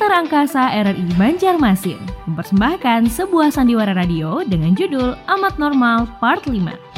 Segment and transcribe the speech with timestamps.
[0.00, 6.89] Teater Angkasa RRI Banjarmasin mempersembahkan sebuah sandiwara radio dengan judul Amat Normal Part 5.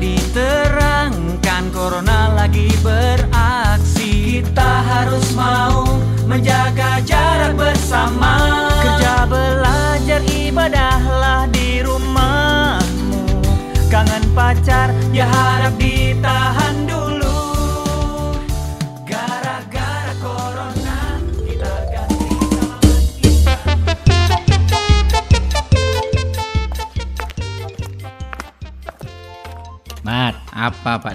[0.00, 4.40] Diterangkan corona lagi beraksi.
[4.40, 5.84] Kita harus mau
[6.24, 8.64] menjaga jarak bersama.
[8.80, 13.44] Kerja belajar ibadahlah di rumahmu.
[13.92, 16.59] Kangen pacar ya harap ditahan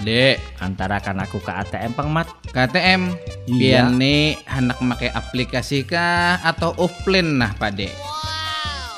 [0.06, 0.38] Pak Dek?
[0.62, 2.30] antarakan aku ke ATM Pang Mat.
[2.54, 3.10] KTM
[3.50, 3.58] Iya.
[3.58, 7.90] Biar nih hendak pakai aplikasi kah atau offline nah Pak Dek?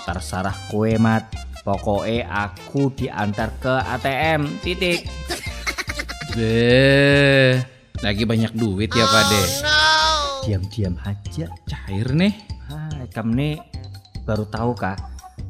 [0.04, 1.32] Terserah kue Mat.
[1.64, 4.60] Pokoknya aku diantar ke ATM.
[4.60, 5.08] Titik.
[6.36, 7.56] Beh,
[8.04, 9.50] lagi banyak duit ya Pak Dek.
[10.44, 11.48] Diam-diam aja.
[11.64, 12.36] Cair nih.
[12.68, 13.54] Hai, kamu nih
[14.28, 15.00] baru tahu kah?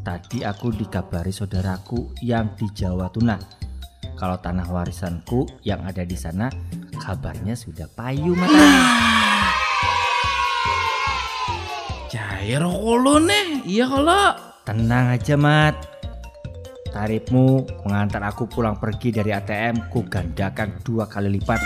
[0.06, 3.57] Tadi aku dikabari saudaraku yang di Jawa Tuna.
[4.18, 6.50] Kalau tanah warisanku yang ada di sana
[6.98, 8.66] kabarnya sudah payu mata.
[12.10, 13.62] Cair kalau nih.
[13.62, 14.34] Iya kalau.
[14.66, 15.78] Tenang aja Mat.
[16.90, 21.62] Tarifmu mengantar aku pulang pergi dari ATM ku gandakan dua kali lipat.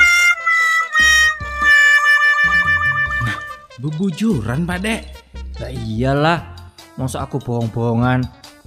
[3.80, 5.02] Bebujuran Pak Dek.
[5.56, 6.38] Lah iyalah,
[7.00, 8.22] masa aku bohong-bohongan.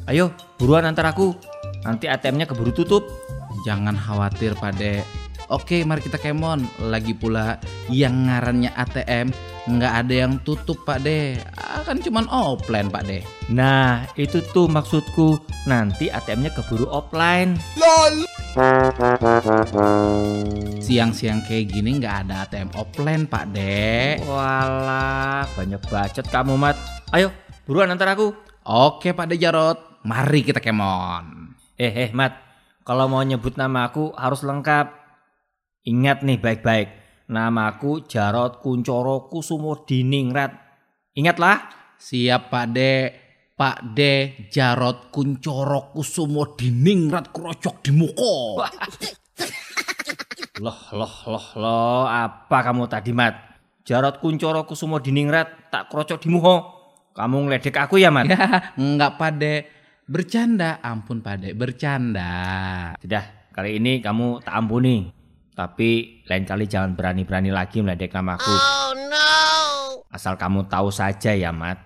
[0.10, 1.38] Ayo, buruan antar aku.
[1.86, 3.06] Nanti ATM-nya keburu tutup.
[3.66, 5.02] Jangan khawatir Pak Dek.
[5.50, 6.66] Oke, mari kita kemon.
[6.90, 7.58] Lagi pula
[7.90, 9.30] yang ngarannya ATM
[9.66, 11.42] nggak ada yang tutup Pak De.
[11.58, 13.26] Akan cuman offline Pak De.
[13.50, 15.42] Nah, itu tuh maksudku.
[15.66, 17.58] Nanti ATM-nya keburu offline.
[20.82, 24.22] Siang-siang kayak gini nggak ada ATM offline Pak De.
[24.26, 26.78] Walah, banyak bacot kamu, Mat.
[27.14, 27.34] Ayo,
[27.66, 28.34] buruan antar aku.
[28.66, 31.54] Oke Pak De Jarot, mari kita kemon.
[31.78, 32.45] Eh, eh, Mat.
[32.86, 34.94] Kalau mau nyebut nama aku harus lengkap.
[35.90, 36.90] Ingat nih baik-baik.
[37.34, 40.54] Namaku Jarot Kuncoro Kusumo Diningrat.
[41.18, 41.66] Ingatlah.
[41.98, 42.94] Siap Pak De.
[43.58, 48.62] Pak De Jarot Kuncoro Kusumo Diningrat Krocok di muko.
[50.64, 52.08] Loh, loh, loh, loh.
[52.08, 53.36] Apa kamu tadi, Mat?
[53.84, 56.64] Jarot Kuncoro Kusumo Diningrat tak krocok di muho.
[57.12, 58.32] Kamu ngeledek aku ya, Mat?
[58.32, 59.68] Ya, enggak Pak De.
[60.06, 62.94] Bercanda, ampun Pak bercanda.
[63.02, 65.10] Sudah, kali ini kamu tak ampuni.
[65.58, 68.54] Tapi lain kali jangan berani-berani lagi meledek namaku.
[70.14, 71.82] Asal kamu tahu saja ya, Mat.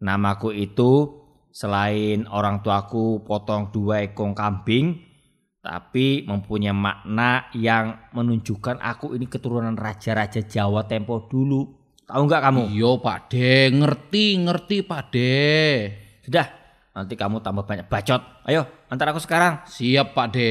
[0.00, 1.12] Namaku itu
[1.52, 5.04] selain orang tuaku potong dua ekor kambing,
[5.60, 11.68] tapi mempunyai makna yang menunjukkan aku ini keturunan raja-raja Jawa tempo dulu.
[12.08, 12.62] Tahu nggak kamu?
[12.72, 15.44] Iya Pak De, ngerti, ngerti Pak De.
[16.24, 16.61] Sudah,
[16.92, 18.20] nanti kamu tambah banyak bacot.
[18.44, 19.64] Ayo, antar aku sekarang.
[19.68, 20.50] Siap Pak De.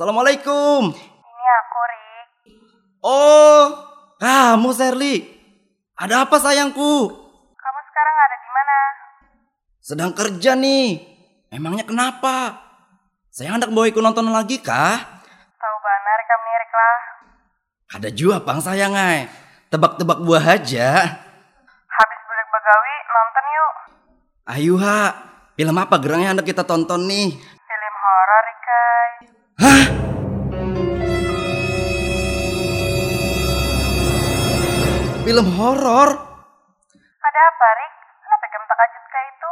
[0.00, 0.96] Assalamualaikum.
[0.96, 2.28] Ini aku, Rik.
[3.04, 3.64] Oh,
[4.16, 5.28] kamu Serli.
[5.92, 6.92] Ada apa sayangku?
[7.52, 8.76] Kamu sekarang ada di mana?
[9.84, 11.04] Sedang kerja nih.
[11.52, 12.64] Emangnya kenapa?
[13.28, 15.20] Saya hendak bawa ikut nonton lagi kah?
[15.60, 16.98] Tahu benar kamu nirik lah.
[18.00, 19.28] Ada juga bang sayang ay.
[19.68, 20.88] Tebak-tebak buah aja.
[21.76, 23.72] Habis budak bagawi, nonton yuk.
[24.48, 25.00] Ayo ha,
[25.60, 27.59] film apa gerang yang hendak kita tonton nih?
[29.60, 29.68] Film horor, Rikai.
[29.68, 29.84] Hah?
[35.20, 36.08] Film horor?
[37.20, 37.92] Ada apa, Rik?
[38.24, 39.50] Kenapa kamu tak kajut kayak itu?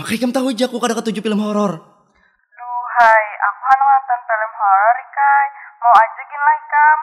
[0.00, 1.72] Makanya kamu tahu aja aku kada ketujuh film horor.
[2.56, 5.46] Duhai, aku hanya nonton film horor, Rikai.
[5.80, 6.98] Mau aja gin lah ikam.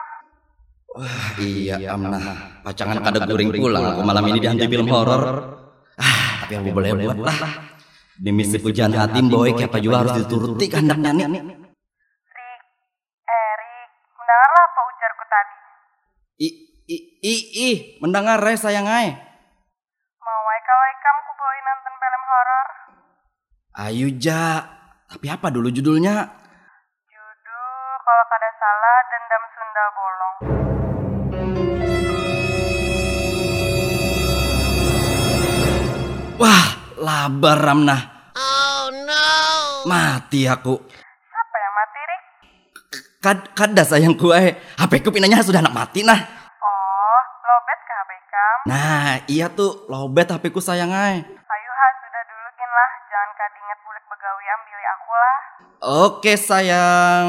[1.38, 2.22] Iya, amnah.
[2.66, 5.22] Pacangan kada guring pulang aku malam ini di hantu film horor.
[5.98, 7.38] Ah, tapi aku boleh buat lah.
[8.18, 11.57] Demi si pujian hati boy apa juga harus dituruti kehendaknya nih.
[14.28, 15.56] Mendengarlah apa ujarku tadi.
[16.36, 16.48] I
[16.84, 17.34] i i
[17.64, 19.08] i mendengar re sayang ai.
[20.20, 22.68] Mau aja kalau ikam ku bawain nonton film horor.
[23.88, 24.68] Ayo ja.
[25.08, 26.28] Tapi apa dulu judulnya?
[27.08, 30.36] Judul kalau kada salah Dendam Sunda Bolong.
[36.36, 36.68] Wah,
[37.00, 38.02] labar Ramnah.
[39.88, 40.76] Mati aku.
[40.84, 42.22] Siapa yang mati Rik?
[43.18, 44.54] Kad kada sayangku eh.
[44.78, 46.22] HP ku pinanya sudah nak mati nah.
[46.62, 48.56] Oh, lobet ke HP ikam?
[48.70, 51.18] Nah, iya tuh, lobet HP ku sayang ai.
[51.26, 52.90] Ayo ha, sudah dulu gin lah.
[53.10, 55.38] Jangan kadinget bulik begawi ambili aku lah.
[56.06, 57.26] Oke sayang.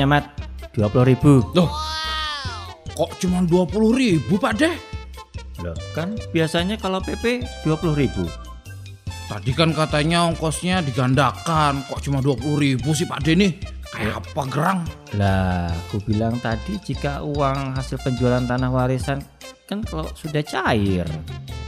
[0.00, 0.24] Ongkosnya mat
[0.72, 1.44] 20 ribu.
[1.52, 1.68] Loh,
[2.96, 4.72] kok cuma 20 ribu Pak De?
[5.60, 8.24] Loh, kan biasanya kalau PP 20 ribu.
[9.28, 13.52] Tadi kan katanya ongkosnya digandakan, kok cuma 20 ribu sih Pak De nih?
[13.90, 14.80] Kayak apa gerang?
[15.20, 19.20] Lah, aku bilang tadi jika uang hasil penjualan tanah warisan
[19.68, 21.04] kan kalau sudah cair.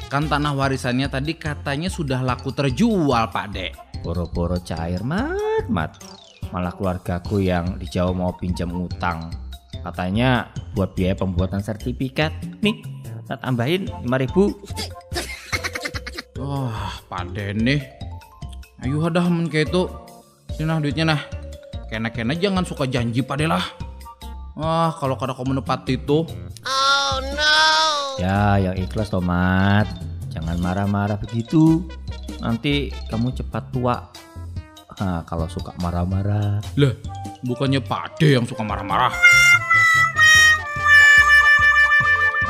[0.08, 3.68] Kan tanah warisannya tadi katanya sudah laku terjual Pak De.
[4.00, 6.21] Boro-boro cair mat, mat.
[6.52, 9.32] Malah keluargaku yang di Jawa mau pinjam utang.
[9.82, 12.30] Katanya buat biaya pembuatan sertifikat.
[12.60, 12.84] Nih,
[13.26, 14.52] tak tambahin 5 ribu.
[16.38, 17.80] Wah, Pak De nih.
[18.84, 19.88] Ayo hadah men kayak itu.
[20.52, 21.22] Sini nah duitnya nah.
[21.88, 23.64] Kena-kena jangan suka janji Pak De lah.
[24.52, 26.28] Wah, kalau kada kamu menepati itu,
[28.20, 29.88] Ya, yang ikhlas tomat.
[30.28, 31.88] Jangan marah-marah begitu.
[32.38, 34.12] Nanti kamu cepat tua.
[35.00, 36.60] Nah, kalau suka marah-marah.
[36.76, 36.94] lah
[37.46, 39.14] bukannya Pak De yang suka marah-marah.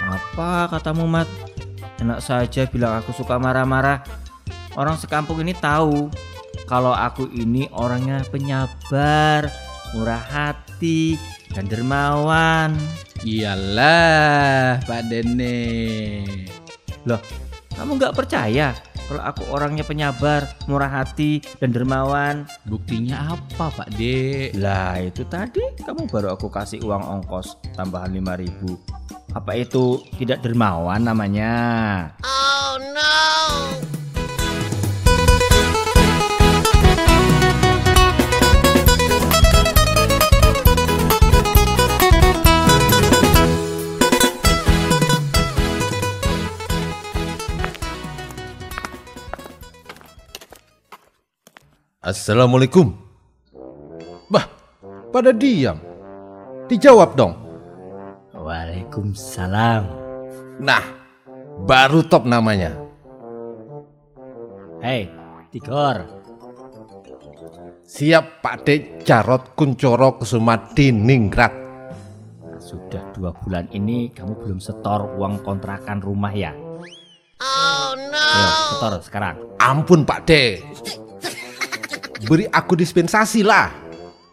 [0.03, 1.29] Apa katamu, Mat?
[2.03, 4.03] Enak saja bilang aku suka marah-marah.
[4.75, 6.09] Orang sekampung ini tahu
[6.67, 9.47] kalau aku ini orangnya penyabar,
[9.93, 11.21] murah hati,
[11.53, 12.75] dan dermawan.
[13.23, 16.25] Iyalah, Pak Dene.
[17.07, 17.21] Loh,
[17.77, 18.73] kamu nggak percaya
[19.13, 22.49] kalau aku orangnya penyabar, murah hati, dan dermawan?
[22.65, 24.49] Buktinya apa, Pak De?
[24.57, 31.05] Lah itu tadi kamu baru aku kasih uang ongkos tambahan 5000 Apa itu tidak dermawan
[31.05, 31.53] namanya?
[52.03, 52.99] Assalamualaikum.
[54.27, 54.51] Bah,
[55.15, 55.79] pada diam.
[56.67, 57.39] Dijawab dong.
[58.35, 59.87] Waalaikumsalam.
[60.59, 60.83] Nah,
[61.63, 62.75] baru top namanya.
[64.83, 65.07] Hei,
[65.55, 66.03] Tigor.
[67.87, 71.55] Siap Pak De Jarot Kuncoro Kusuma Diningrat.
[72.59, 76.51] Sudah dua bulan ini kamu belum setor uang kontrakan rumah ya?
[77.39, 78.19] Oh no.
[78.19, 79.39] Ayo, setor sekarang.
[79.63, 80.59] Ampun Pak De.
[82.23, 83.71] Beri aku dispensasi lah.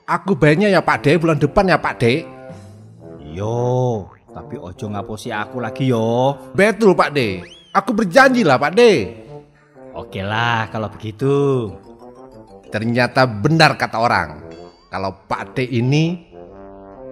[0.09, 2.25] Aku bayarnya ya Pak De bulan depan ya Pak De.
[3.29, 6.33] Yo, tapi ojo ngapusi aku lagi yo.
[6.57, 7.45] Betul Pak De.
[7.73, 8.93] Aku berjanji lah Pak De.
[9.93, 11.69] Oke lah kalau begitu.
[12.73, 14.29] Ternyata benar kata orang.
[14.89, 16.17] Kalau Pak De ini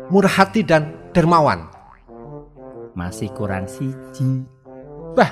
[0.09, 1.69] murah hati dan dermawan.
[2.97, 4.41] Masih kurang siji.
[5.13, 5.29] Bah,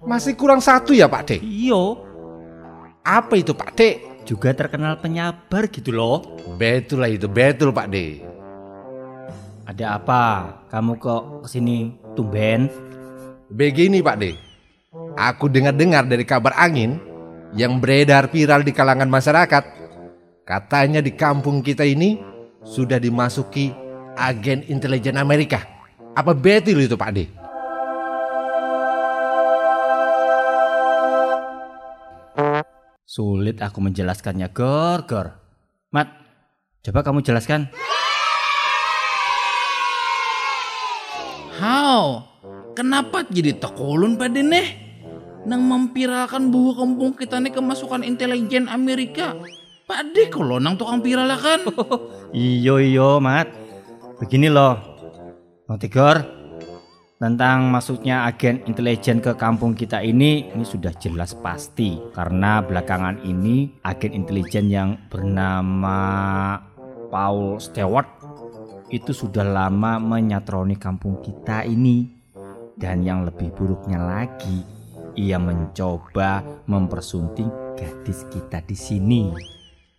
[0.00, 1.36] masih kurang satu ya Pak De.
[1.44, 2.00] Iyo,
[3.04, 4.13] Apa itu Pak De?
[4.24, 6.24] Juga terkenal penyabar gitu loh.
[6.56, 8.24] Betul lah itu, betul Pak De.
[9.64, 10.24] Ada apa?
[10.72, 12.68] Kamu kok ke sini tumben?
[13.52, 14.32] Begini Pak De,
[15.14, 16.98] aku dengar-dengar dari kabar angin
[17.54, 19.64] yang beredar viral di kalangan masyarakat.
[20.44, 22.20] Katanya di kampung kita ini
[22.64, 23.72] sudah dimasuki
[24.16, 25.64] agen intelijen Amerika.
[26.16, 27.43] Apa betul itu Pak De?
[33.14, 35.38] Sulit aku menjelaskannya, Gor, Gor.
[35.94, 36.10] Mat,
[36.82, 37.70] coba kamu jelaskan.
[41.62, 42.26] How?
[42.74, 44.66] Kenapa jadi tekolun Pak De nih?
[45.46, 49.38] Nang mempiralkan bahwa kampung kita nih kemasukan intelijen Amerika.
[49.86, 51.62] Pak De kalau nang tukang viral lah kan.
[52.34, 53.46] Iyo iyo mat.
[54.18, 54.74] Begini loh,
[55.70, 56.43] Bang Tigor.
[57.24, 61.96] Tentang masuknya agen intelijen ke kampung kita ini, ini sudah jelas pasti.
[62.12, 65.96] Karena belakangan ini agen intelijen yang bernama
[67.08, 68.04] Paul Stewart
[68.92, 72.12] itu sudah lama menyatroni kampung kita ini.
[72.76, 74.60] Dan yang lebih buruknya lagi,
[75.16, 79.32] ia mencoba mempersunting gadis kita di sini.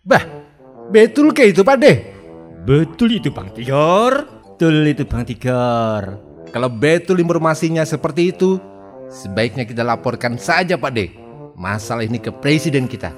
[0.06, 0.22] Bah,
[0.94, 1.92] betul ke itu Pak De?
[2.62, 4.30] Betul itu Bang Tigor.
[4.54, 6.35] Betul itu Bang Tigor.
[6.50, 8.58] Kalau betul informasinya seperti itu,
[9.10, 11.06] sebaiknya kita laporkan saja Pak De
[11.56, 13.10] masalah ini ke presiden kita.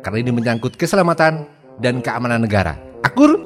[0.00, 1.44] Karena ini menyangkut keselamatan
[1.78, 2.80] dan keamanan negara.
[3.04, 3.44] Akur?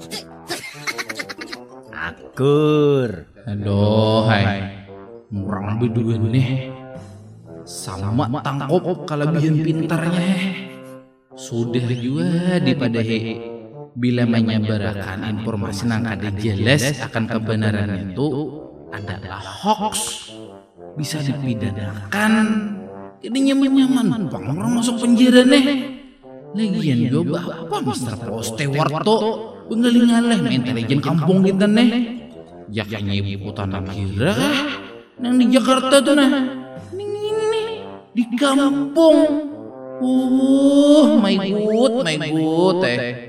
[1.91, 3.27] Akur.
[3.45, 4.87] Aduh, hai.
[5.33, 6.71] Murang berdua nih.
[7.67, 10.35] Sama tangkop kelebihan pintarnya.
[11.35, 13.51] Sudah juga daripada he.
[13.93, 18.27] Bila menyebarkan informasi nang kada jelas akan kebenarannya itu
[18.93, 20.29] adalah hoax.
[20.95, 22.33] Bisa dipidanakan.
[23.23, 24.45] Ini nyaman-nyaman bang.
[24.53, 25.65] Orang masuk penjara nih.
[26.53, 28.15] Lagian juga bapak Mr.
[28.29, 29.17] Postewar to
[29.73, 32.21] Bengaling-alih na intelijen kampung kita nih.
[32.69, 34.33] Ya kayaknya ibu kota nang kira
[35.21, 36.29] Nang di Jakarta tuh nah
[36.93, 37.81] nih
[38.13, 39.49] Di kampung.
[40.03, 43.22] Uh, my good, my good eh.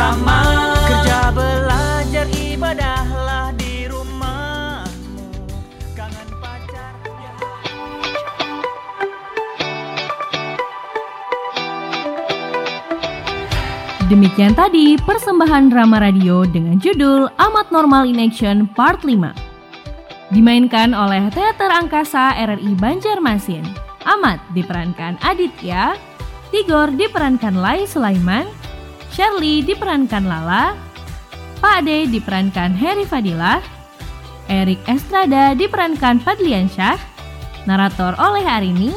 [0.00, 0.40] Bersama
[0.88, 5.28] Kerja belajar ibadahlah di rumahmu
[5.92, 7.32] Kangen pacar ya
[14.08, 20.32] Demikian tadi persembahan drama radio dengan judul Amat Normal in Action Part 5.
[20.32, 23.68] Dimainkan oleh Teater Angkasa RRI Banjarmasin.
[24.08, 25.92] Amat diperankan Aditya,
[26.48, 28.48] Tigor diperankan Lai Sulaiman,
[29.10, 30.78] Shirley diperankan Lala,
[31.58, 33.60] Pak Ade diperankan Heri Fadilah,
[34.46, 36.98] Erik Estrada diperankan Fadlian Syah,
[37.66, 38.94] narator oleh Arini,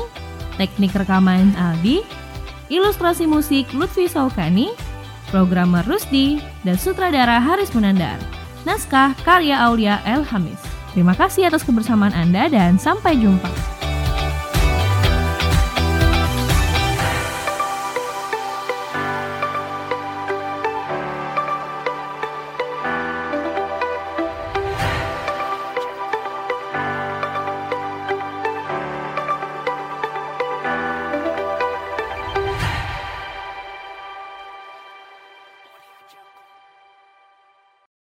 [0.55, 2.05] teknik rekaman Aldi,
[2.69, 4.73] ilustrasi musik Lutfi Saukani,
[5.33, 8.21] programmer Rusdi, dan sutradara Haris Munandar.
[8.63, 10.61] Naskah karya Aulia El Hamis.
[10.95, 13.72] Terima kasih atas kebersamaan Anda dan sampai jumpa.